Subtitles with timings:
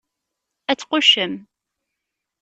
[0.71, 1.33] Ad tquccem!